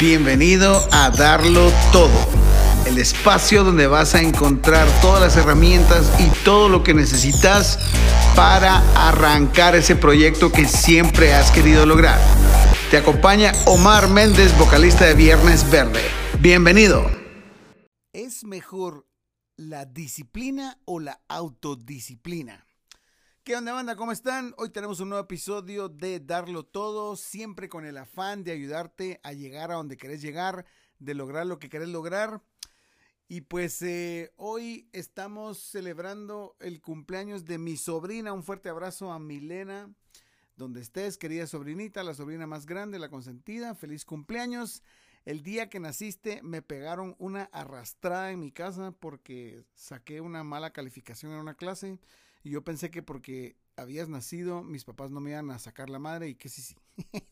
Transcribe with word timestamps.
Bienvenido 0.00 0.88
a 0.92 1.10
Darlo 1.10 1.72
Todo, 1.90 2.28
el 2.86 2.98
espacio 2.98 3.64
donde 3.64 3.88
vas 3.88 4.14
a 4.14 4.22
encontrar 4.22 4.86
todas 5.00 5.20
las 5.20 5.36
herramientas 5.36 6.12
y 6.20 6.30
todo 6.44 6.68
lo 6.68 6.84
que 6.84 6.94
necesitas 6.94 7.80
para 8.36 8.76
arrancar 8.94 9.74
ese 9.74 9.96
proyecto 9.96 10.52
que 10.52 10.68
siempre 10.68 11.34
has 11.34 11.50
querido 11.50 11.84
lograr. 11.84 12.20
Te 12.92 12.98
acompaña 12.98 13.52
Omar 13.66 14.08
Méndez, 14.08 14.56
vocalista 14.56 15.04
de 15.04 15.14
Viernes 15.14 15.68
Verde. 15.68 16.02
Bienvenido. 16.38 17.10
¿Es 18.12 18.44
mejor 18.44 19.04
la 19.56 19.84
disciplina 19.84 20.78
o 20.84 21.00
la 21.00 21.20
autodisciplina? 21.26 22.67
¿Qué 23.48 23.56
onda, 23.56 23.72
banda? 23.72 23.96
¿Cómo 23.96 24.12
están? 24.12 24.52
Hoy 24.58 24.68
tenemos 24.68 25.00
un 25.00 25.08
nuevo 25.08 25.24
episodio 25.24 25.88
de 25.88 26.20
Darlo 26.20 26.66
Todo, 26.66 27.16
siempre 27.16 27.70
con 27.70 27.86
el 27.86 27.96
afán 27.96 28.44
de 28.44 28.52
ayudarte 28.52 29.20
a 29.22 29.32
llegar 29.32 29.70
a 29.70 29.76
donde 29.76 29.96
querés 29.96 30.20
llegar, 30.20 30.66
de 30.98 31.14
lograr 31.14 31.46
lo 31.46 31.58
que 31.58 31.70
querés 31.70 31.88
lograr. 31.88 32.42
Y 33.26 33.40
pues 33.40 33.80
eh, 33.80 34.34
hoy 34.36 34.90
estamos 34.92 35.56
celebrando 35.56 36.58
el 36.60 36.82
cumpleaños 36.82 37.46
de 37.46 37.56
mi 37.56 37.78
sobrina. 37.78 38.34
Un 38.34 38.42
fuerte 38.42 38.68
abrazo 38.68 39.12
a 39.12 39.18
Milena, 39.18 39.90
donde 40.54 40.82
estés, 40.82 41.16
querida 41.16 41.46
sobrinita, 41.46 42.04
la 42.04 42.12
sobrina 42.12 42.46
más 42.46 42.66
grande, 42.66 42.98
la 42.98 43.08
consentida. 43.08 43.74
Feliz 43.74 44.04
cumpleaños. 44.04 44.82
El 45.24 45.42
día 45.42 45.70
que 45.70 45.80
naciste 45.80 46.42
me 46.42 46.60
pegaron 46.60 47.16
una 47.18 47.44
arrastrada 47.44 48.30
en 48.30 48.40
mi 48.40 48.52
casa 48.52 48.92
porque 48.92 49.64
saqué 49.72 50.20
una 50.20 50.44
mala 50.44 50.74
calificación 50.74 51.32
en 51.32 51.38
una 51.38 51.54
clase 51.54 51.98
y 52.42 52.50
yo 52.50 52.62
pensé 52.62 52.90
que 52.90 53.02
porque 53.02 53.56
habías 53.76 54.08
nacido, 54.08 54.62
mis 54.62 54.84
papás 54.84 55.10
no 55.10 55.20
me 55.20 55.30
iban 55.30 55.50
a 55.50 55.58
sacar 55.58 55.90
la 55.90 55.98
madre 55.98 56.28
y 56.28 56.34
que 56.34 56.48
sí, 56.48 56.62
sí. 56.62 56.74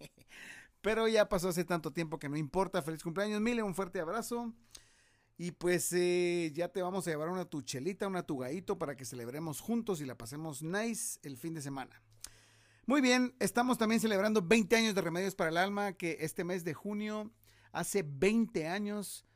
Pero 0.80 1.08
ya 1.08 1.28
pasó 1.28 1.48
hace 1.48 1.64
tanto 1.64 1.92
tiempo 1.92 2.18
que 2.18 2.28
no 2.28 2.36
importa. 2.36 2.82
Feliz 2.82 3.02
cumpleaños, 3.02 3.40
Mile, 3.40 3.62
un 3.62 3.74
fuerte 3.74 3.98
abrazo. 3.98 4.52
Y 5.38 5.50
pues 5.50 5.92
eh, 5.92 6.52
ya 6.54 6.68
te 6.68 6.80
vamos 6.80 7.06
a 7.06 7.10
llevar 7.10 7.28
una 7.28 7.44
tuchelita, 7.44 8.06
una 8.06 8.22
tugaito 8.22 8.78
para 8.78 8.96
que 8.96 9.04
celebremos 9.04 9.60
juntos 9.60 10.00
y 10.00 10.06
la 10.06 10.16
pasemos 10.16 10.62
nice 10.62 11.18
el 11.22 11.36
fin 11.36 11.54
de 11.54 11.60
semana. 11.60 12.00
Muy 12.86 13.00
bien, 13.00 13.34
estamos 13.40 13.78
también 13.78 14.00
celebrando 14.00 14.40
20 14.40 14.76
años 14.76 14.94
de 14.94 15.00
Remedios 15.00 15.34
para 15.34 15.50
el 15.50 15.56
Alma, 15.56 15.94
que 15.94 16.18
este 16.20 16.44
mes 16.44 16.64
de 16.64 16.72
junio, 16.72 17.32
hace 17.72 18.04
20 18.06 18.68
años, 18.68 19.26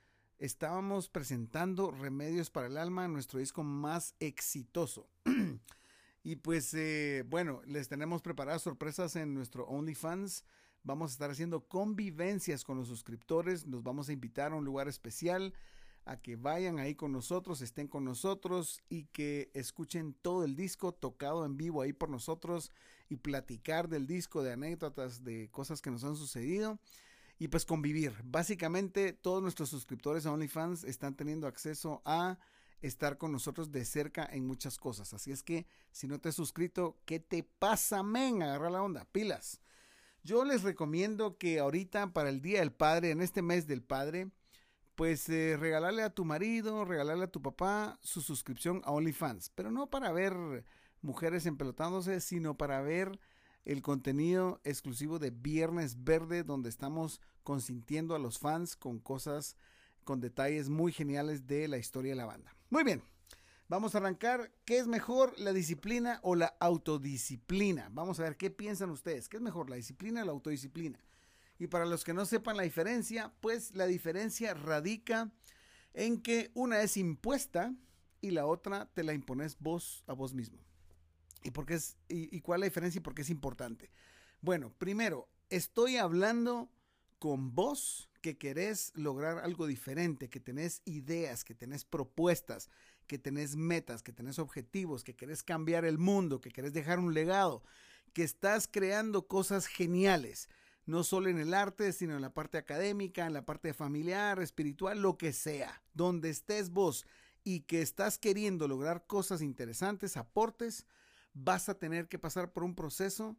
estábamos 0.40 1.10
presentando 1.10 1.90
Remedios 1.90 2.48
para 2.48 2.66
el 2.66 2.78
Alma, 2.78 3.06
nuestro 3.08 3.38
disco 3.38 3.62
más 3.62 4.14
exitoso. 4.20 5.06
y 6.24 6.36
pues 6.36 6.72
eh, 6.72 7.24
bueno, 7.28 7.60
les 7.66 7.88
tenemos 7.88 8.22
preparadas 8.22 8.62
sorpresas 8.62 9.16
en 9.16 9.34
nuestro 9.34 9.66
OnlyFans. 9.66 10.44
Vamos 10.82 11.10
a 11.10 11.12
estar 11.12 11.30
haciendo 11.30 11.68
convivencias 11.68 12.64
con 12.64 12.78
los 12.78 12.88
suscriptores. 12.88 13.66
Nos 13.66 13.82
vamos 13.82 14.08
a 14.08 14.14
invitar 14.14 14.52
a 14.52 14.56
un 14.56 14.64
lugar 14.64 14.88
especial 14.88 15.52
a 16.06 16.16
que 16.16 16.36
vayan 16.36 16.78
ahí 16.78 16.94
con 16.94 17.12
nosotros, 17.12 17.60
estén 17.60 17.86
con 17.86 18.04
nosotros 18.04 18.80
y 18.88 19.04
que 19.04 19.50
escuchen 19.52 20.14
todo 20.22 20.44
el 20.44 20.56
disco 20.56 20.92
tocado 20.92 21.44
en 21.44 21.58
vivo 21.58 21.82
ahí 21.82 21.92
por 21.92 22.08
nosotros 22.08 22.72
y 23.10 23.16
platicar 23.16 23.88
del 23.90 24.06
disco, 24.06 24.42
de 24.42 24.52
anécdotas, 24.52 25.22
de 25.22 25.50
cosas 25.50 25.82
que 25.82 25.90
nos 25.90 26.02
han 26.02 26.16
sucedido 26.16 26.80
y 27.40 27.48
pues 27.48 27.64
convivir. 27.64 28.14
Básicamente 28.22 29.14
todos 29.14 29.42
nuestros 29.42 29.70
suscriptores 29.70 30.26
a 30.26 30.32
OnlyFans 30.32 30.84
están 30.84 31.16
teniendo 31.16 31.46
acceso 31.46 32.02
a 32.04 32.38
estar 32.82 33.16
con 33.16 33.32
nosotros 33.32 33.72
de 33.72 33.86
cerca 33.86 34.28
en 34.30 34.46
muchas 34.46 34.76
cosas. 34.76 35.14
Así 35.14 35.32
es 35.32 35.42
que 35.42 35.66
si 35.90 36.06
no 36.06 36.20
te 36.20 36.28
has 36.28 36.34
suscrito, 36.34 36.98
¿qué 37.06 37.18
te 37.18 37.42
pasa, 37.42 38.02
men? 38.02 38.42
Agarra 38.42 38.68
la 38.68 38.82
onda, 38.82 39.06
pilas. 39.10 39.62
Yo 40.22 40.44
les 40.44 40.62
recomiendo 40.62 41.38
que 41.38 41.60
ahorita 41.60 42.12
para 42.12 42.28
el 42.28 42.42
Día 42.42 42.60
del 42.60 42.72
Padre, 42.72 43.10
en 43.10 43.22
este 43.22 43.40
mes 43.40 43.66
del 43.66 43.82
Padre, 43.82 44.30
pues 44.94 45.26
eh, 45.30 45.56
regalarle 45.58 46.02
a 46.02 46.14
tu 46.14 46.26
marido, 46.26 46.84
regalarle 46.84 47.24
a 47.24 47.32
tu 47.32 47.40
papá 47.40 47.98
su 48.02 48.20
suscripción 48.20 48.82
a 48.84 48.90
OnlyFans. 48.90 49.48
Pero 49.54 49.70
no 49.70 49.88
para 49.88 50.12
ver 50.12 50.66
mujeres 51.00 51.46
empelotándose, 51.46 52.20
sino 52.20 52.58
para 52.58 52.82
ver 52.82 53.18
el 53.64 53.82
contenido 53.82 54.60
exclusivo 54.64 55.18
de 55.18 55.30
Viernes 55.30 56.04
Verde, 56.04 56.42
donde 56.42 56.68
estamos 56.68 57.20
consintiendo 57.42 58.14
a 58.14 58.18
los 58.18 58.38
fans 58.38 58.76
con 58.76 58.98
cosas, 58.98 59.56
con 60.04 60.20
detalles 60.20 60.68
muy 60.68 60.92
geniales 60.92 61.46
de 61.46 61.68
la 61.68 61.78
historia 61.78 62.12
de 62.12 62.16
la 62.16 62.26
banda. 62.26 62.54
Muy 62.70 62.84
bien, 62.84 63.02
vamos 63.68 63.94
a 63.94 63.98
arrancar. 63.98 64.52
¿Qué 64.64 64.78
es 64.78 64.86
mejor, 64.86 65.38
la 65.38 65.52
disciplina 65.52 66.20
o 66.22 66.34
la 66.34 66.56
autodisciplina? 66.60 67.88
Vamos 67.92 68.18
a 68.18 68.24
ver 68.24 68.36
qué 68.36 68.50
piensan 68.50 68.90
ustedes. 68.90 69.28
¿Qué 69.28 69.36
es 69.36 69.42
mejor, 69.42 69.68
la 69.70 69.76
disciplina 69.76 70.22
o 70.22 70.24
la 70.24 70.32
autodisciplina? 70.32 70.98
Y 71.58 71.66
para 71.66 71.84
los 71.84 72.04
que 72.04 72.14
no 72.14 72.24
sepan 72.24 72.56
la 72.56 72.62
diferencia, 72.62 73.34
pues 73.40 73.74
la 73.74 73.86
diferencia 73.86 74.54
radica 74.54 75.30
en 75.92 76.22
que 76.22 76.50
una 76.54 76.80
es 76.80 76.96
impuesta 76.96 77.74
y 78.22 78.30
la 78.30 78.46
otra 78.46 78.86
te 78.94 79.04
la 79.04 79.12
impones 79.12 79.58
vos 79.58 80.02
a 80.06 80.14
vos 80.14 80.32
mismo. 80.32 80.58
¿Y, 81.42 81.50
por 81.50 81.70
es, 81.72 81.96
y, 82.08 82.40
cuál 82.40 82.58
es 82.58 82.60
la 82.60 82.66
diferencia 82.66 82.98
y 82.98 83.02
por 83.02 83.14
qué 83.14 83.22
es 83.22 83.30
importante? 83.30 83.90
Bueno, 84.40 84.72
primero, 84.78 85.28
estoy 85.48 85.96
hablando 85.96 86.70
con 87.18 87.54
vos 87.54 88.10
que 88.20 88.36
querés 88.36 88.92
lograr 88.94 89.38
algo 89.38 89.66
diferente, 89.66 90.28
que 90.28 90.40
tenés 90.40 90.82
ideas, 90.84 91.44
que 91.44 91.54
tenés 91.54 91.84
propuestas, 91.84 92.68
que 93.06 93.18
tenés 93.18 93.56
metas, 93.56 94.02
que 94.02 94.12
tenés 94.12 94.38
objetivos, 94.38 95.04
que 95.04 95.16
querés 95.16 95.42
cambiar 95.42 95.84
el 95.84 95.98
mundo, 95.98 96.40
que 96.40 96.50
querés 96.50 96.72
dejar 96.72 96.98
un 96.98 97.14
legado, 97.14 97.62
que 98.12 98.22
estás 98.22 98.68
creando 98.68 99.26
cosas 99.26 99.66
geniales, 99.66 100.48
no 100.86 101.04
solo 101.04 101.28
en 101.28 101.38
el 101.38 101.54
arte, 101.54 101.92
sino 101.92 102.16
en 102.16 102.22
la 102.22 102.34
parte 102.34 102.58
académica, 102.58 103.26
en 103.26 103.32
la 103.32 103.46
parte 103.46 103.72
familiar, 103.72 104.40
espiritual, 104.40 105.00
lo 105.00 105.16
que 105.16 105.32
sea, 105.32 105.82
donde 105.94 106.30
estés 106.30 106.70
vos 106.70 107.06
y 107.44 107.60
que 107.60 107.80
estás 107.80 108.18
queriendo 108.18 108.68
lograr 108.68 109.06
cosas 109.06 109.40
interesantes, 109.40 110.16
aportes, 110.16 110.86
vas 111.32 111.68
a 111.68 111.78
tener 111.78 112.08
que 112.08 112.18
pasar 112.18 112.52
por 112.52 112.64
un 112.64 112.74
proceso 112.74 113.36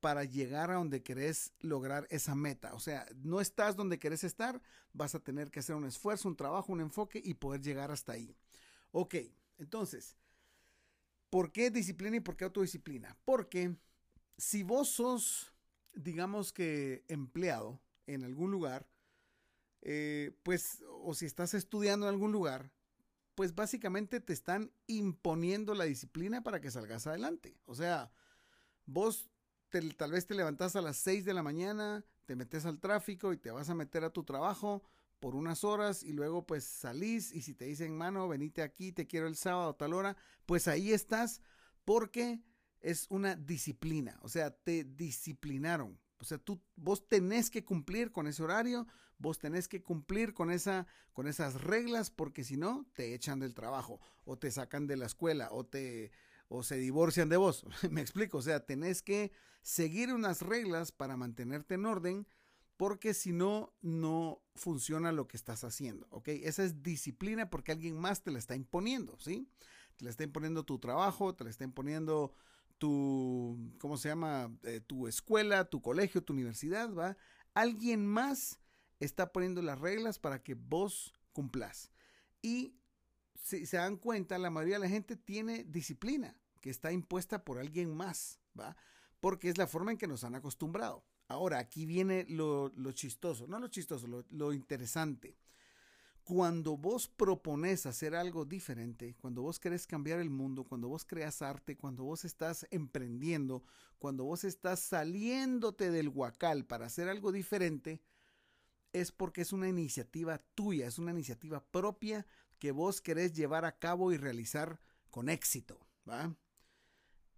para 0.00 0.24
llegar 0.24 0.70
a 0.70 0.74
donde 0.74 1.02
querés 1.02 1.52
lograr 1.60 2.06
esa 2.10 2.34
meta. 2.34 2.74
O 2.74 2.80
sea, 2.80 3.06
no 3.22 3.40
estás 3.40 3.76
donde 3.76 3.98
querés 3.98 4.24
estar, 4.24 4.60
vas 4.92 5.14
a 5.14 5.20
tener 5.20 5.50
que 5.50 5.60
hacer 5.60 5.74
un 5.74 5.86
esfuerzo, 5.86 6.28
un 6.28 6.36
trabajo, 6.36 6.72
un 6.72 6.80
enfoque 6.80 7.20
y 7.24 7.34
poder 7.34 7.62
llegar 7.62 7.90
hasta 7.90 8.12
ahí. 8.12 8.36
Ok, 8.92 9.16
entonces, 9.58 10.16
¿por 11.30 11.50
qué 11.50 11.70
disciplina 11.70 12.16
y 12.16 12.20
por 12.20 12.36
qué 12.36 12.44
autodisciplina? 12.44 13.16
Porque 13.24 13.76
si 14.36 14.62
vos 14.62 14.88
sos, 14.88 15.52
digamos 15.94 16.52
que 16.52 17.04
empleado 17.08 17.80
en 18.06 18.22
algún 18.22 18.50
lugar, 18.50 18.86
eh, 19.82 20.32
pues, 20.42 20.82
o 21.02 21.14
si 21.14 21.26
estás 21.26 21.54
estudiando 21.54 22.06
en 22.06 22.14
algún 22.14 22.32
lugar, 22.32 22.70
pues 23.36 23.54
básicamente 23.54 24.18
te 24.18 24.32
están 24.32 24.72
imponiendo 24.88 25.74
la 25.74 25.84
disciplina 25.84 26.42
para 26.42 26.60
que 26.60 26.70
salgas 26.70 27.06
adelante. 27.06 27.60
O 27.66 27.74
sea, 27.76 28.10
vos 28.86 29.30
tal 29.96 30.10
vez 30.10 30.26
te 30.26 30.34
levantás 30.34 30.74
a 30.74 30.80
las 30.80 30.96
6 30.96 31.24
de 31.26 31.34
la 31.34 31.42
mañana, 31.42 32.04
te 32.24 32.34
metes 32.34 32.64
al 32.64 32.80
tráfico 32.80 33.32
y 33.32 33.36
te 33.36 33.50
vas 33.50 33.68
a 33.68 33.74
meter 33.74 34.04
a 34.04 34.10
tu 34.10 34.24
trabajo 34.24 34.82
por 35.20 35.34
unas 35.36 35.64
horas 35.64 36.02
y 36.02 36.12
luego 36.12 36.46
pues 36.46 36.64
salís 36.64 37.30
y 37.30 37.42
si 37.42 37.54
te 37.54 37.66
dicen, 37.66 37.96
mano, 37.96 38.26
venite 38.26 38.62
aquí, 38.62 38.90
te 38.90 39.06
quiero 39.06 39.26
el 39.26 39.36
sábado 39.36 39.70
a 39.70 39.76
tal 39.76 39.92
hora, 39.92 40.16
pues 40.46 40.66
ahí 40.66 40.92
estás 40.92 41.42
porque 41.84 42.40
es 42.80 43.06
una 43.10 43.36
disciplina, 43.36 44.18
o 44.22 44.28
sea, 44.28 44.50
te 44.50 44.84
disciplinaron. 44.84 46.00
O 46.18 46.24
sea, 46.24 46.38
tú, 46.38 46.60
vos 46.76 47.08
tenés 47.08 47.50
que 47.50 47.64
cumplir 47.64 48.10
con 48.12 48.26
ese 48.26 48.42
horario, 48.42 48.86
vos 49.18 49.38
tenés 49.38 49.68
que 49.68 49.82
cumplir 49.82 50.34
con, 50.34 50.50
esa, 50.50 50.86
con 51.12 51.26
esas 51.26 51.60
reglas, 51.62 52.10
porque 52.10 52.44
si 52.44 52.56
no, 52.56 52.86
te 52.94 53.14
echan 53.14 53.38
del 53.38 53.54
trabajo, 53.54 54.00
o 54.24 54.38
te 54.38 54.50
sacan 54.50 54.86
de 54.86 54.96
la 54.96 55.06
escuela, 55.06 55.48
o 55.50 55.64
te 55.64 56.12
o 56.48 56.62
se 56.62 56.76
divorcian 56.76 57.28
de 57.28 57.36
vos. 57.36 57.64
Me 57.90 58.00
explico, 58.00 58.38
o 58.38 58.42
sea, 58.42 58.64
tenés 58.64 59.02
que 59.02 59.32
seguir 59.62 60.12
unas 60.12 60.42
reglas 60.42 60.92
para 60.92 61.16
mantenerte 61.16 61.74
en 61.74 61.86
orden, 61.86 62.26
porque 62.76 63.14
si 63.14 63.32
no, 63.32 63.74
no 63.80 64.42
funciona 64.54 65.10
lo 65.10 65.26
que 65.26 65.36
estás 65.36 65.64
haciendo, 65.64 66.06
¿ok? 66.10 66.28
Esa 66.28 66.62
es 66.62 66.82
disciplina 66.82 67.48
porque 67.48 67.72
alguien 67.72 67.98
más 67.98 68.22
te 68.22 68.30
la 68.30 68.38
está 68.38 68.54
imponiendo, 68.54 69.18
¿sí? 69.18 69.48
Te 69.96 70.04
la 70.04 70.10
está 70.10 70.24
imponiendo 70.24 70.64
tu 70.64 70.78
trabajo, 70.78 71.34
te 71.34 71.44
la 71.44 71.50
está 71.50 71.64
imponiendo 71.64 72.34
tu, 72.78 73.72
¿cómo 73.78 73.96
se 73.96 74.08
llama? 74.08 74.54
Eh, 74.62 74.80
tu 74.80 75.06
escuela, 75.06 75.64
tu 75.64 75.80
colegio, 75.80 76.22
tu 76.22 76.32
universidad, 76.32 76.92
¿va? 76.94 77.16
Alguien 77.54 78.06
más 78.06 78.58
está 79.00 79.32
poniendo 79.32 79.62
las 79.62 79.78
reglas 79.78 80.18
para 80.18 80.42
que 80.42 80.54
vos 80.54 81.14
cumplas. 81.32 81.90
Y 82.42 82.74
si 83.34 83.66
se 83.66 83.76
dan 83.76 83.96
cuenta, 83.96 84.38
la 84.38 84.50
mayoría 84.50 84.76
de 84.76 84.86
la 84.86 84.88
gente 84.88 85.16
tiene 85.16 85.64
disciplina 85.64 86.38
que 86.60 86.70
está 86.70 86.92
impuesta 86.92 87.44
por 87.44 87.58
alguien 87.58 87.94
más, 87.94 88.40
¿va? 88.58 88.76
Porque 89.20 89.48
es 89.48 89.58
la 89.58 89.66
forma 89.66 89.92
en 89.92 89.98
que 89.98 90.08
nos 90.08 90.24
han 90.24 90.34
acostumbrado. 90.34 91.04
Ahora, 91.28 91.58
aquí 91.58 91.86
viene 91.86 92.26
lo, 92.28 92.70
chistoso, 92.92 93.46
no 93.46 93.58
lo 93.58 93.68
chistoso, 93.68 94.06
lo, 94.06 94.24
lo 94.30 94.52
interesante 94.52 95.36
cuando 96.26 96.76
vos 96.76 97.06
propones 97.06 97.86
hacer 97.86 98.16
algo 98.16 98.44
diferente, 98.44 99.14
cuando 99.14 99.42
vos 99.42 99.60
querés 99.60 99.86
cambiar 99.86 100.18
el 100.18 100.28
mundo, 100.28 100.64
cuando 100.64 100.88
vos 100.88 101.04
creas 101.04 101.40
arte, 101.40 101.76
cuando 101.76 102.02
vos 102.02 102.24
estás 102.24 102.66
emprendiendo, 102.72 103.62
cuando 104.00 104.24
vos 104.24 104.42
estás 104.42 104.80
saliéndote 104.80 105.92
del 105.92 106.08
huacal 106.08 106.66
para 106.66 106.86
hacer 106.86 107.08
algo 107.08 107.30
diferente, 107.30 108.02
es 108.92 109.12
porque 109.12 109.42
es 109.42 109.52
una 109.52 109.68
iniciativa 109.68 110.38
tuya, 110.56 110.88
es 110.88 110.98
una 110.98 111.12
iniciativa 111.12 111.64
propia 111.64 112.26
que 112.58 112.72
vos 112.72 113.00
querés 113.00 113.32
llevar 113.32 113.64
a 113.64 113.78
cabo 113.78 114.10
y 114.10 114.16
realizar 114.16 114.80
con 115.12 115.28
éxito, 115.28 115.86
¿va? 116.08 116.34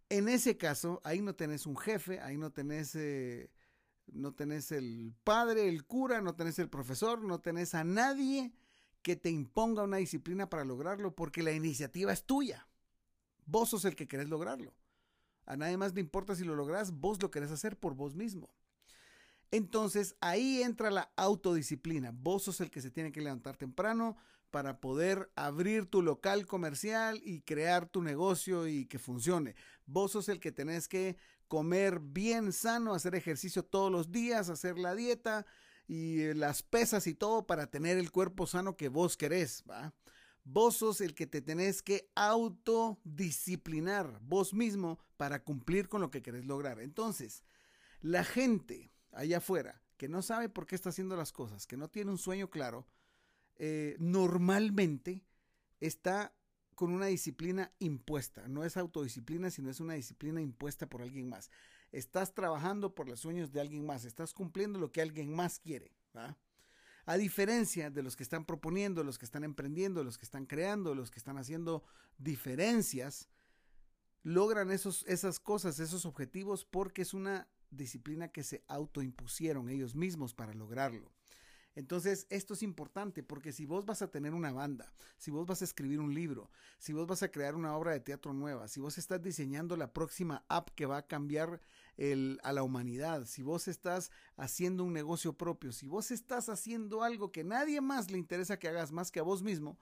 En 0.08 0.30
ese 0.30 0.56
caso, 0.56 1.02
ahí 1.04 1.20
no 1.20 1.34
tenés 1.34 1.66
un 1.66 1.76
jefe, 1.76 2.20
ahí 2.20 2.38
no 2.38 2.52
tenés, 2.52 2.94
eh, 2.94 3.50
no 4.06 4.32
tenés 4.32 4.72
el 4.72 5.12
padre, 5.24 5.68
el 5.68 5.84
cura, 5.84 6.22
no 6.22 6.34
tenés 6.34 6.58
el 6.58 6.70
profesor, 6.70 7.22
no 7.22 7.42
tenés 7.42 7.74
a 7.74 7.84
nadie 7.84 8.54
que 9.08 9.16
te 9.16 9.30
imponga 9.30 9.84
una 9.84 9.96
disciplina 9.96 10.50
para 10.50 10.66
lograrlo, 10.66 11.14
porque 11.14 11.42
la 11.42 11.52
iniciativa 11.52 12.12
es 12.12 12.24
tuya. 12.24 12.68
Vos 13.46 13.70
sos 13.70 13.86
el 13.86 13.96
que 13.96 14.06
querés 14.06 14.28
lograrlo. 14.28 14.74
A 15.46 15.56
nadie 15.56 15.78
más 15.78 15.94
le 15.94 16.02
importa 16.02 16.34
si 16.34 16.44
lo 16.44 16.54
logras, 16.54 16.92
vos 16.92 17.22
lo 17.22 17.30
querés 17.30 17.50
hacer 17.50 17.78
por 17.78 17.94
vos 17.94 18.14
mismo. 18.14 18.50
Entonces 19.50 20.14
ahí 20.20 20.62
entra 20.62 20.90
la 20.90 21.10
autodisciplina. 21.16 22.10
Vos 22.12 22.42
sos 22.42 22.60
el 22.60 22.70
que 22.70 22.82
se 22.82 22.90
tiene 22.90 23.10
que 23.10 23.22
levantar 23.22 23.56
temprano 23.56 24.18
para 24.50 24.78
poder 24.78 25.32
abrir 25.36 25.86
tu 25.86 26.02
local 26.02 26.44
comercial 26.44 27.18
y 27.24 27.40
crear 27.40 27.88
tu 27.88 28.02
negocio 28.02 28.68
y 28.68 28.84
que 28.84 28.98
funcione. 28.98 29.54
Vos 29.86 30.12
sos 30.12 30.28
el 30.28 30.38
que 30.38 30.52
tenés 30.52 30.86
que 30.86 31.16
comer 31.46 31.98
bien 31.98 32.52
sano, 32.52 32.92
hacer 32.92 33.14
ejercicio 33.14 33.62
todos 33.62 33.90
los 33.90 34.12
días, 34.12 34.50
hacer 34.50 34.78
la 34.78 34.94
dieta 34.94 35.46
y 35.88 36.20
eh, 36.20 36.34
las 36.34 36.62
pesas 36.62 37.08
y 37.08 37.14
todo 37.14 37.46
para 37.46 37.70
tener 37.70 37.98
el 37.98 38.12
cuerpo 38.12 38.46
sano 38.46 38.76
que 38.76 38.88
vos 38.88 39.16
querés, 39.16 39.64
¿va? 39.68 39.92
Vos 40.44 40.76
sos 40.76 41.00
el 41.00 41.14
que 41.14 41.26
te 41.26 41.42
tenés 41.42 41.82
que 41.82 42.10
autodisciplinar 42.14 44.20
vos 44.22 44.54
mismo 44.54 44.98
para 45.16 45.42
cumplir 45.42 45.88
con 45.88 46.00
lo 46.00 46.10
que 46.10 46.22
querés 46.22 46.46
lograr. 46.46 46.80
Entonces, 46.80 47.42
la 48.00 48.22
gente 48.22 48.92
allá 49.12 49.38
afuera 49.38 49.82
que 49.96 50.08
no 50.08 50.22
sabe 50.22 50.48
por 50.48 50.66
qué 50.66 50.76
está 50.76 50.90
haciendo 50.90 51.16
las 51.16 51.32
cosas, 51.32 51.66
que 51.66 51.76
no 51.76 51.88
tiene 51.88 52.12
un 52.12 52.18
sueño 52.18 52.48
claro, 52.48 52.86
eh, 53.56 53.96
normalmente 53.98 55.24
está 55.80 56.32
con 56.74 56.92
una 56.92 57.06
disciplina 57.06 57.72
impuesta. 57.80 58.46
No 58.46 58.64
es 58.64 58.76
autodisciplina, 58.76 59.50
sino 59.50 59.68
es 59.68 59.80
una 59.80 59.94
disciplina 59.94 60.40
impuesta 60.40 60.88
por 60.88 61.02
alguien 61.02 61.28
más. 61.28 61.50
Estás 61.92 62.34
trabajando 62.34 62.94
por 62.94 63.08
los 63.08 63.20
sueños 63.20 63.52
de 63.52 63.60
alguien 63.60 63.86
más, 63.86 64.04
estás 64.04 64.34
cumpliendo 64.34 64.78
lo 64.78 64.92
que 64.92 65.00
alguien 65.00 65.34
más 65.34 65.58
quiere. 65.58 65.92
A 67.06 67.16
diferencia 67.16 67.90
de 67.90 68.02
los 68.02 68.16
que 68.16 68.22
están 68.22 68.44
proponiendo, 68.44 69.02
los 69.02 69.18
que 69.18 69.24
están 69.24 69.44
emprendiendo, 69.44 70.04
los 70.04 70.18
que 70.18 70.24
están 70.24 70.44
creando, 70.44 70.94
los 70.94 71.10
que 71.10 71.18
están 71.18 71.38
haciendo 71.38 71.82
diferencias, 72.18 73.28
logran 74.22 74.70
esos, 74.70 75.04
esas 75.06 75.40
cosas, 75.40 75.80
esos 75.80 76.04
objetivos, 76.04 76.66
porque 76.66 77.02
es 77.02 77.14
una 77.14 77.48
disciplina 77.70 78.28
que 78.28 78.42
se 78.42 78.62
autoimpusieron 78.68 79.68
ellos 79.68 79.94
mismos 79.94 80.34
para 80.34 80.52
lograrlo. 80.54 81.12
Entonces, 81.74 82.26
esto 82.28 82.54
es 82.54 82.64
importante 82.64 83.22
porque 83.22 83.52
si 83.52 83.64
vos 83.64 83.86
vas 83.86 84.02
a 84.02 84.10
tener 84.10 84.34
una 84.34 84.52
banda, 84.52 84.92
si 85.16 85.30
vos 85.30 85.46
vas 85.46 85.62
a 85.62 85.64
escribir 85.64 86.00
un 86.00 86.12
libro, 86.12 86.50
si 86.78 86.92
vos 86.92 87.06
vas 87.06 87.22
a 87.22 87.30
crear 87.30 87.54
una 87.54 87.76
obra 87.76 87.92
de 87.92 88.00
teatro 88.00 88.32
nueva, 88.32 88.66
si 88.66 88.80
vos 88.80 88.98
estás 88.98 89.22
diseñando 89.22 89.76
la 89.76 89.92
próxima 89.92 90.44
app 90.48 90.70
que 90.70 90.86
va 90.86 90.96
a 90.96 91.06
cambiar 91.06 91.60
a 92.42 92.52
la 92.52 92.62
humanidad, 92.62 93.26
si 93.26 93.42
vos 93.42 93.68
estás 93.68 94.10
haciendo 94.36 94.84
un 94.84 94.92
negocio 94.92 95.32
propio, 95.32 95.72
si 95.72 95.88
vos 95.88 96.10
estás 96.10 96.48
haciendo 96.48 97.02
algo 97.02 97.32
que 97.32 97.44
nadie 97.44 97.80
más 97.80 98.10
le 98.10 98.18
interesa 98.18 98.58
que 98.58 98.68
hagas 98.68 98.92
más 98.92 99.10
que 99.10 99.20
a 99.20 99.24
vos 99.24 99.42
mismo, 99.42 99.78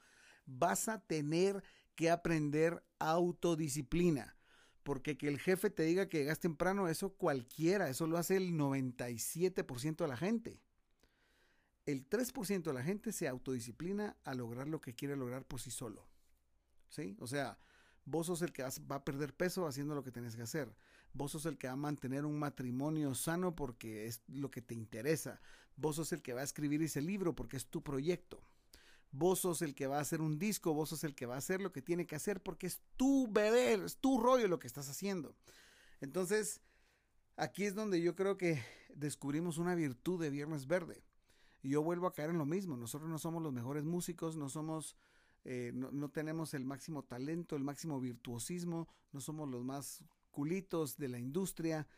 vas 0.46 0.88
a 0.88 1.00
tener 1.00 1.62
que 1.94 2.10
aprender 2.10 2.82
autodisciplina. 2.98 4.36
Porque 4.82 5.18
que 5.18 5.28
el 5.28 5.40
jefe 5.40 5.68
te 5.68 5.82
diga 5.82 6.08
que 6.08 6.18
llegas 6.18 6.38
temprano, 6.38 6.88
eso 6.88 7.10
cualquiera, 7.14 7.88
eso 7.88 8.06
lo 8.06 8.18
hace 8.18 8.36
el 8.36 8.52
97% 8.52 9.96
de 9.96 10.08
la 10.08 10.16
gente 10.16 10.62
el 11.86 12.08
3% 12.08 12.64
de 12.64 12.72
la 12.72 12.82
gente 12.82 13.12
se 13.12 13.28
autodisciplina 13.28 14.16
a 14.24 14.34
lograr 14.34 14.68
lo 14.68 14.80
que 14.80 14.94
quiere 14.94 15.16
lograr 15.16 15.44
por 15.44 15.60
sí 15.60 15.70
solo. 15.70 16.06
¿Sí? 16.88 17.16
O 17.20 17.26
sea, 17.26 17.58
vos 18.04 18.26
sos 18.26 18.42
el 18.42 18.52
que 18.52 18.62
va 18.62 18.96
a 18.96 19.04
perder 19.04 19.34
peso 19.34 19.66
haciendo 19.66 19.94
lo 19.94 20.02
que 20.02 20.10
tenés 20.10 20.34
que 20.36 20.42
hacer. 20.42 20.76
Vos 21.16 21.32
sos 21.32 21.46
el 21.46 21.56
que 21.56 21.66
va 21.66 21.72
a 21.72 21.76
mantener 21.76 22.24
un 22.24 22.38
matrimonio 22.38 23.14
sano 23.14 23.54
porque 23.54 24.06
es 24.06 24.20
lo 24.28 24.50
que 24.50 24.60
te 24.60 24.74
interesa. 24.74 25.40
Vos 25.76 25.96
sos 25.96 26.12
el 26.12 26.22
que 26.22 26.34
va 26.34 26.42
a 26.42 26.44
escribir 26.44 26.82
ese 26.82 27.00
libro 27.00 27.34
porque 27.34 27.56
es 27.56 27.66
tu 27.66 27.82
proyecto. 27.82 28.42
Vos 29.12 29.40
sos 29.40 29.62
el 29.62 29.74
que 29.74 29.86
va 29.86 29.96
a 29.96 30.02
hacer 30.02 30.20
un 30.20 30.38
disco, 30.38 30.74
vos 30.74 30.90
sos 30.90 31.04
el 31.04 31.14
que 31.14 31.24
va 31.24 31.36
a 31.36 31.38
hacer 31.38 31.62
lo 31.62 31.72
que 31.72 31.80
tiene 31.80 32.06
que 32.06 32.16
hacer 32.16 32.42
porque 32.42 32.66
es 32.66 32.82
tu 32.96 33.28
bebé, 33.30 33.74
es 33.74 33.96
tu 33.96 34.20
rollo 34.20 34.46
lo 34.46 34.58
que 34.58 34.66
estás 34.66 34.90
haciendo. 34.90 35.34
Entonces, 36.00 36.60
aquí 37.36 37.64
es 37.64 37.74
donde 37.74 38.02
yo 38.02 38.14
creo 38.14 38.36
que 38.36 38.62
descubrimos 38.94 39.56
una 39.56 39.74
virtud 39.74 40.20
de 40.20 40.28
Viernes 40.28 40.66
Verde 40.66 41.02
y 41.62 41.70
yo 41.70 41.82
vuelvo 41.82 42.06
a 42.06 42.12
caer 42.12 42.30
en 42.30 42.38
lo 42.38 42.46
mismo. 42.46 42.76
Nosotros 42.76 43.08
no 43.08 43.18
somos 43.18 43.42
los 43.42 43.52
mejores 43.52 43.84
músicos, 43.84 44.36
no 44.36 44.50
somos, 44.50 44.96
eh, 45.44 45.72
no, 45.74 46.10
tenemos 46.10 46.52
el 46.52 46.66
máximo 46.66 47.02
talento, 47.02 47.56
el 47.56 47.64
máximo 47.64 48.00
virtuosismo, 48.00 48.86
no 49.12 49.20
somos 49.20 49.48
los 49.48 49.64
más 49.64 50.04
culitos 50.36 50.98
de 50.98 51.08
la 51.08 51.18
industria. 51.18 51.88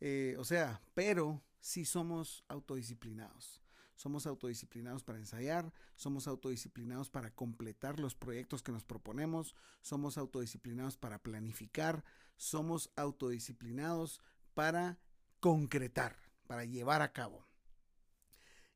Eh, 0.00 0.34
o 0.38 0.44
sea, 0.44 0.80
pero 0.94 1.42
sí 1.60 1.84
somos 1.84 2.42
autodisciplinados. 2.48 3.62
Somos 3.96 4.26
autodisciplinados 4.26 5.04
para 5.04 5.18
ensayar, 5.18 5.70
somos 5.94 6.26
autodisciplinados 6.26 7.10
para 7.10 7.34
completar 7.34 8.00
los 8.00 8.14
proyectos 8.14 8.62
que 8.62 8.72
nos 8.72 8.82
proponemos, 8.82 9.54
somos 9.82 10.16
autodisciplinados 10.16 10.96
para 10.96 11.22
planificar, 11.22 12.02
somos 12.38 12.90
autodisciplinados 12.96 14.22
para 14.54 14.98
concretar, 15.38 16.16
para 16.46 16.64
llevar 16.64 17.02
a 17.02 17.12
cabo. 17.12 17.46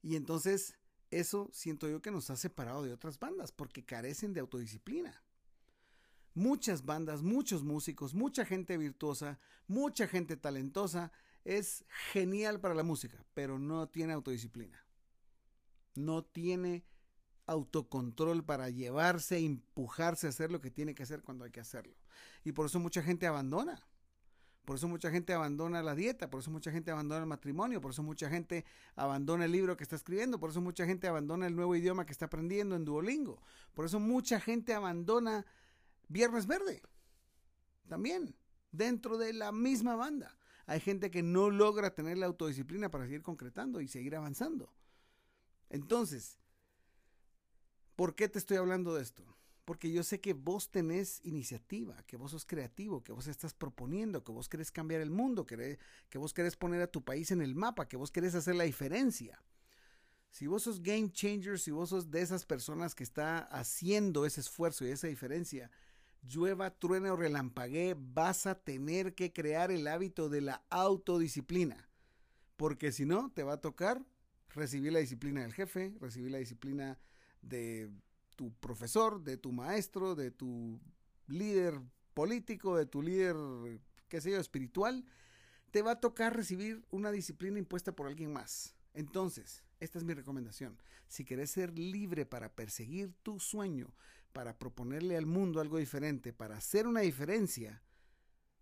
Y 0.02 0.16
entonces 0.16 0.76
eso 1.10 1.48
siento 1.54 1.88
yo 1.88 2.02
que 2.02 2.10
nos 2.10 2.28
ha 2.28 2.36
separado 2.36 2.82
de 2.82 2.92
otras 2.92 3.19
bandas 3.19 3.50
porque 3.50 3.82
carecen 3.82 4.34
de 4.34 4.40
autodisciplina. 4.40 5.25
Muchas 6.36 6.84
bandas, 6.84 7.22
muchos 7.22 7.64
músicos, 7.64 8.12
mucha 8.12 8.44
gente 8.44 8.76
virtuosa, 8.76 9.38
mucha 9.66 10.06
gente 10.06 10.36
talentosa 10.36 11.10
es 11.44 11.86
genial 12.12 12.60
para 12.60 12.74
la 12.74 12.82
música, 12.82 13.24
pero 13.32 13.58
no 13.58 13.88
tiene 13.88 14.12
autodisciplina. 14.12 14.84
No 15.94 16.22
tiene 16.22 16.84
autocontrol 17.46 18.44
para 18.44 18.68
llevarse, 18.68 19.38
empujarse 19.38 20.26
a 20.26 20.28
hacer 20.30 20.52
lo 20.52 20.60
que 20.60 20.70
tiene 20.70 20.94
que 20.94 21.04
hacer 21.04 21.22
cuando 21.22 21.46
hay 21.46 21.50
que 21.50 21.60
hacerlo. 21.60 21.96
Y 22.44 22.52
por 22.52 22.66
eso 22.66 22.80
mucha 22.80 23.02
gente 23.02 23.26
abandona. 23.26 23.82
Por 24.66 24.76
eso 24.76 24.88
mucha 24.88 25.10
gente 25.10 25.32
abandona 25.32 25.82
la 25.82 25.94
dieta, 25.94 26.28
por 26.28 26.40
eso 26.40 26.50
mucha 26.50 26.70
gente 26.70 26.90
abandona 26.90 27.22
el 27.22 27.26
matrimonio, 27.26 27.80
por 27.80 27.92
eso 27.92 28.02
mucha 28.02 28.28
gente 28.28 28.66
abandona 28.94 29.46
el 29.46 29.52
libro 29.52 29.74
que 29.74 29.84
está 29.84 29.96
escribiendo, 29.96 30.38
por 30.38 30.50
eso 30.50 30.60
mucha 30.60 30.84
gente 30.84 31.08
abandona 31.08 31.46
el 31.46 31.56
nuevo 31.56 31.76
idioma 31.76 32.05
que 32.05 32.12
está 32.12 32.26
aprendiendo 32.26 32.76
en 32.76 32.84
Duolingo, 32.84 33.40
por 33.72 33.86
eso 33.86 34.00
mucha 34.00 34.38
gente 34.38 34.74
abandona 34.74 35.46
Viernes 36.08 36.46
Verde. 36.46 36.82
También, 37.89 38.36
dentro 38.72 39.19
de 39.19 39.32
la 39.32 39.53
misma 39.53 39.96
banda. 39.96 40.36
Hay 40.67 40.81
gente 40.81 41.10
que 41.10 41.22
no 41.22 41.51
logra 41.51 41.94
tener 41.94 42.19
la 42.19 42.27
autodisciplina 42.27 42.91
para 42.91 43.05
seguir 43.05 43.22
concretando 43.22 43.81
y 43.81 43.89
seguir 43.89 44.17
avanzando. 44.17 44.72
Entonces, 45.70 46.39
¿por 47.94 48.15
qué 48.15 48.29
te 48.29 48.39
estoy 48.39 48.56
hablando 48.56 48.94
de 48.94 49.03
esto? 49.03 49.36
porque 49.67 49.91
yo 49.91 50.05
sé 50.05 50.20
que 50.20 50.32
vos 50.32 50.70
tenés 50.70 51.20
iniciativa, 51.25 52.01
que 52.06 52.17
vos 52.17 52.31
sos 52.31 52.46
creativo, 52.46 53.03
que 53.03 53.10
vos 53.10 53.27
estás 53.27 53.53
proponiendo, 53.53 54.22
que 54.22 54.31
vos 54.31 54.48
querés 54.48 54.70
cambiar 54.70 55.01
el 55.01 55.10
mundo, 55.10 55.44
que, 55.44 55.79
vos 56.15 56.32
querés 56.32 56.55
poner 56.55 56.81
a 56.82 56.86
tu 56.86 57.03
país 57.03 57.32
en 57.32 57.43
el 57.43 57.56
mapa, 57.56 57.89
que 57.89 57.96
vos 57.96 58.13
querés 58.13 58.36
hacer 58.36 58.55
la 58.55 58.63
diferencia. 58.63 59.43
Si 60.31 60.46
vos 60.46 60.63
sos 60.63 60.81
game 60.81 61.10
changer, 61.10 61.58
si 61.58 61.72
vos 61.72 61.89
sos 61.89 62.13
de 62.13 62.22
esas 62.22 62.46
personas 62.46 62.94
que 62.94 63.03
está 63.03 63.39
haciendo 63.39 64.25
ese 64.25 64.41
esfuerzo 64.41 64.86
y 64.86 64.91
esa 64.91 65.08
diferencia, 65.08 65.69
llueva, 66.28 66.70
truene 66.70 67.10
o 67.10 67.16
relampaguee, 67.16 67.96
vas 67.98 68.46
a 68.46 68.54
tener 68.54 69.14
que 69.14 69.32
crear 69.32 69.70
el 69.70 69.86
hábito 69.86 70.28
de 70.28 70.40
la 70.40 70.64
autodisciplina. 70.70 71.88
Porque 72.56 72.92
si 72.92 73.04
no, 73.04 73.30
te 73.32 73.42
va 73.42 73.54
a 73.54 73.60
tocar 73.60 74.04
recibir 74.50 74.92
la 74.92 75.00
disciplina 75.00 75.42
del 75.42 75.52
jefe, 75.52 75.94
recibir 76.00 76.30
la 76.30 76.38
disciplina 76.38 76.98
de 77.42 77.90
tu 78.36 78.52
profesor, 78.54 79.22
de 79.22 79.36
tu 79.36 79.52
maestro, 79.52 80.14
de 80.14 80.30
tu 80.30 80.80
líder 81.26 81.80
político, 82.14 82.76
de 82.76 82.86
tu 82.86 83.02
líder, 83.02 83.36
qué 84.08 84.20
sé 84.20 84.30
yo, 84.30 84.38
espiritual, 84.38 85.04
te 85.70 85.82
va 85.82 85.92
a 85.92 86.00
tocar 86.00 86.34
recibir 86.34 86.84
una 86.90 87.10
disciplina 87.10 87.58
impuesta 87.58 87.92
por 87.92 88.06
alguien 88.06 88.32
más. 88.32 88.74
Entonces, 88.94 89.62
esta 89.80 89.98
es 89.98 90.04
mi 90.04 90.14
recomendación. 90.14 90.78
Si 91.06 91.24
querés 91.24 91.50
ser 91.50 91.78
libre 91.78 92.24
para 92.24 92.54
perseguir 92.54 93.12
tu 93.22 93.38
sueño, 93.38 93.92
para 94.36 94.58
proponerle 94.58 95.16
al 95.16 95.24
mundo 95.24 95.62
algo 95.62 95.78
diferente, 95.78 96.34
para 96.34 96.58
hacer 96.58 96.86
una 96.86 97.00
diferencia, 97.00 97.82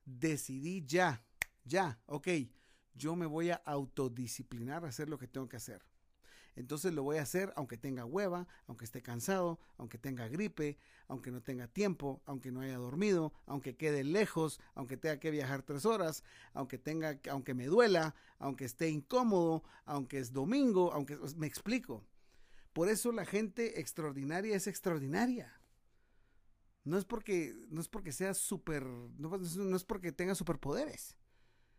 decidí 0.05 0.85
ya, 0.87 1.21
ya, 1.65 1.99
ok, 2.07 2.29
yo 2.95 3.17
me 3.17 3.27
voy 3.27 3.51
a 3.51 3.57
autodisciplinar 3.57 4.85
a 4.85 4.91
hacer 4.91 5.09
lo 5.09 5.19
que 5.19 5.27
tengo 5.27 5.49
que 5.49 5.57
hacer. 5.57 5.83
Entonces 6.55 6.95
lo 6.95 7.03
voy 7.03 7.17
a 7.17 7.23
hacer 7.23 7.53
aunque 7.57 7.77
tenga 7.77 8.05
hueva, 8.05 8.47
aunque 8.69 8.85
esté 8.85 9.03
cansado, 9.03 9.59
aunque 9.77 9.99
tenga 9.99 10.29
gripe, 10.29 10.79
aunque 11.09 11.33
no 11.33 11.43
tenga 11.43 11.67
tiempo, 11.67 12.23
aunque 12.25 12.53
no 12.53 12.61
haya 12.61 12.77
dormido, 12.77 13.33
aunque 13.45 13.75
quede 13.75 14.05
lejos, 14.05 14.61
aunque 14.77 14.97
tenga 14.97 15.19
que 15.19 15.33
viajar 15.33 15.65
tres 15.65 15.85
horas, 15.87 16.23
aunque 16.53 16.79
tenga, 16.79 17.19
aunque 17.33 17.53
me 17.53 17.67
duela, 17.67 18.15
aunque 18.39 18.65
esté 18.65 18.91
incómodo, 18.91 19.65
aunque 19.87 20.21
es 20.21 20.33
domingo, 20.33 20.93
aunque 20.93 21.19
me 21.37 21.49
explico. 21.49 22.05
Por 22.73 22.89
eso 22.89 23.11
la 23.11 23.25
gente 23.25 23.81
extraordinaria 23.81 24.55
es 24.55 24.69
extraordinaria. 24.69 25.53
No 26.85 26.99
es 26.99 27.05
porque, 27.05 27.55
no 27.71 27.81
es 27.81 27.89
porque 27.89 28.13
sea 28.13 28.35
súper, 28.35 28.85
no, 28.85 29.39
no 29.39 29.77
es 29.77 29.85
porque 29.85 30.13
tenga 30.13 30.35
superpoderes. 30.35 31.17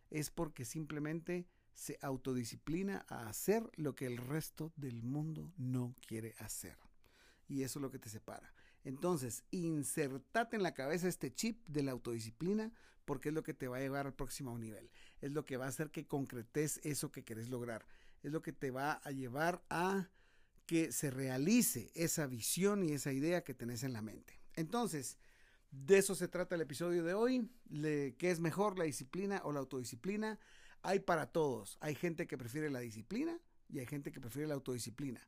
Es 0.09 0.29
porque 0.31 0.65
simplemente 0.65 1.47
se 1.73 1.99
autodisciplina 2.01 3.05
a 3.09 3.27
hacer 3.27 3.69
lo 3.75 3.95
que 3.95 4.07
el 4.07 4.17
resto 4.17 4.73
del 4.77 5.03
mundo 5.03 5.53
no 5.57 5.95
quiere 6.07 6.35
hacer. 6.39 6.77
Y 7.47 7.63
eso 7.63 7.79
es 7.79 7.81
lo 7.81 7.91
que 7.91 7.99
te 7.99 8.09
separa. 8.09 8.51
Entonces, 8.83 9.43
insertate 9.51 10.55
en 10.55 10.63
la 10.63 10.73
cabeza 10.73 11.07
este 11.07 11.33
chip 11.33 11.67
de 11.67 11.83
la 11.83 11.91
autodisciplina 11.91 12.71
porque 13.03 13.29
es 13.29 13.35
lo 13.35 13.43
que 13.43 13.53
te 13.53 13.67
va 13.67 13.77
a 13.77 13.81
llevar 13.81 14.07
al 14.07 14.13
próximo 14.13 14.57
nivel. 14.57 14.89
Es 15.21 15.31
lo 15.31 15.45
que 15.45 15.57
va 15.57 15.65
a 15.65 15.69
hacer 15.69 15.91
que 15.91 16.07
concretes 16.07 16.79
eso 16.83 17.11
que 17.11 17.23
querés 17.23 17.49
lograr. 17.49 17.85
Es 18.23 18.31
lo 18.31 18.41
que 18.41 18.51
te 18.51 18.71
va 18.71 18.93
a 18.93 19.11
llevar 19.11 19.63
a 19.69 20.09
que 20.65 20.91
se 20.91 21.11
realice 21.11 21.91
esa 21.93 22.25
visión 22.25 22.83
y 22.83 22.93
esa 22.93 23.11
idea 23.11 23.43
que 23.43 23.53
tenés 23.53 23.83
en 23.83 23.93
la 23.93 24.01
mente. 24.01 24.39
Entonces, 24.55 25.17
de 25.71 25.97
eso 25.97 26.15
se 26.15 26.27
trata 26.27 26.55
el 26.55 26.61
episodio 26.61 27.03
de 27.03 27.13
hoy. 27.13 27.49
¿Qué 27.69 28.31
es 28.31 28.39
mejor, 28.39 28.77
la 28.77 28.85
disciplina 28.85 29.41
o 29.43 29.51
la 29.51 29.59
autodisciplina? 29.59 30.39
Hay 30.81 30.99
para 30.99 31.31
todos. 31.31 31.77
Hay 31.81 31.95
gente 31.95 32.27
que 32.27 32.37
prefiere 32.37 32.69
la 32.69 32.79
disciplina 32.79 33.39
y 33.69 33.79
hay 33.79 33.85
gente 33.85 34.11
que 34.11 34.21
prefiere 34.21 34.47
la 34.47 34.53
autodisciplina. 34.53 35.21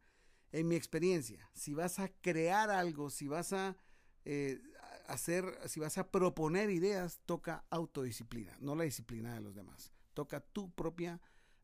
En 0.51 0.67
mi 0.67 0.75
experiencia, 0.75 1.49
si 1.53 1.73
vas 1.73 1.99
a 1.99 2.07
crear 2.07 2.69
algo, 2.69 3.09
si 3.09 3.27
vas 3.27 3.51
a 3.53 3.75
eh, 4.23 4.61
hacer, 5.07 5.45
si 5.67 5.79
vas 5.79 5.97
a 5.97 6.09
proponer 6.09 6.69
ideas, 6.69 7.19
toca 7.25 7.65
autodisciplina, 7.69 8.55
no 8.59 8.75
la 8.75 8.83
disciplina 8.83 9.33
de 9.33 9.41
los 9.41 9.55
demás. 9.55 9.91
Toca 10.13 10.39
tu 10.39 10.71
propia 10.71 11.19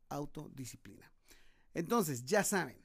autodisciplina. 0.09 1.11
Entonces, 1.73 2.25
ya 2.25 2.43
saben, 2.43 2.77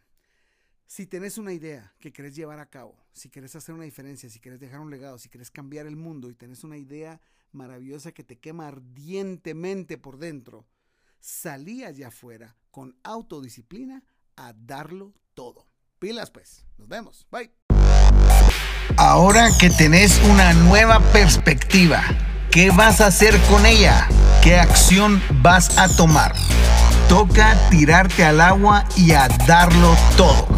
si 0.88 1.06
tenés 1.06 1.36
una 1.36 1.52
idea 1.52 1.92
que 2.00 2.12
querés 2.12 2.34
llevar 2.34 2.58
a 2.58 2.70
cabo, 2.70 2.96
si 3.12 3.28
querés 3.28 3.54
hacer 3.54 3.74
una 3.74 3.84
diferencia, 3.84 4.30
si 4.30 4.40
querés 4.40 4.58
dejar 4.58 4.80
un 4.80 4.90
legado, 4.90 5.18
si 5.18 5.28
querés 5.28 5.50
cambiar 5.50 5.86
el 5.86 5.96
mundo 5.96 6.30
y 6.30 6.34
tenés 6.34 6.64
una 6.64 6.78
idea 6.78 7.20
maravillosa 7.52 8.12
que 8.12 8.24
te 8.24 8.38
quema 8.38 8.68
ardientemente 8.68 9.98
por 9.98 10.16
dentro, 10.18 10.66
salí 11.20 11.84
allá 11.84 12.08
afuera 12.08 12.56
con 12.70 12.96
autodisciplina 13.04 14.02
a 14.36 14.54
darlo 14.54 15.12
todo. 15.34 15.66
Pilas 15.98 16.30
pues, 16.30 16.64
nos 16.78 16.88
vemos, 16.88 17.26
bye. 17.30 17.52
Ahora 18.96 19.50
que 19.60 19.68
tenés 19.68 20.18
una 20.24 20.54
nueva 20.54 21.00
perspectiva, 21.12 22.02
¿qué 22.50 22.70
vas 22.70 23.02
a 23.02 23.08
hacer 23.08 23.38
con 23.42 23.66
ella? 23.66 24.08
¿Qué 24.42 24.56
acción 24.56 25.20
vas 25.42 25.76
a 25.76 25.94
tomar? 25.94 26.34
Toca 27.10 27.56
tirarte 27.68 28.24
al 28.24 28.40
agua 28.40 28.86
y 28.96 29.12
a 29.12 29.28
darlo 29.46 29.94
todo. 30.16 30.57